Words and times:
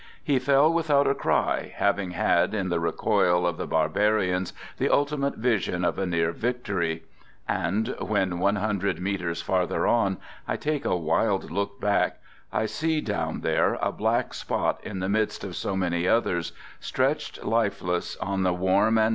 He 0.23 0.39
fell 0.39 0.73
without, 0.73 1.03
th 1.03 1.15
CTy 1.15 1.31
i. 1.31 1.71
aving 1.79 2.13
had' 2.13 2.55
m 2.55 2.69
the 2.69 2.79
r 2.79 2.87
eco>l 2.87 3.45
of 3.45 3.57
the 3.57 3.67
barbarians, 3.67 4.49
j 4.51 4.57
the 4.79 4.89
ultimate 4.89 5.35
vision 5.35 5.85
of 5.85 5.99
a 5.99 6.07
near 6.07 6.31
victory; 6.31 7.03
and 7.47 7.89
when, 7.99 8.39
one 8.39 8.55
\ 8.55 8.55
Jundred 8.55 8.99
meters 8.99 9.43
farther 9.43 9.85
on, 9.85 10.17
I 10.47 10.57
take 10.57 10.85
a 10.85 10.97
wild 10.97 11.51
look 11.51 11.79
back, 11.79 12.19
j 12.51 12.61
t 12.61 12.65
see 12.67 13.01
down 13.01 13.41
there 13.41 13.75
a 13.75 13.91
black 13.91 14.33
spot 14.33 14.79
in 14.83 15.01
the 15.01 15.07
midst 15.07 15.43
of 15.43 15.55
so 15.55 15.73
1 15.73 15.79
many 15.81 16.07
others, 16.07 16.51
stretched 16.79 17.43
lifeless, 17.43 18.15
on 18.17 18.41
the 18.41 18.53
warm 18.53 18.97
and 18.97 19.09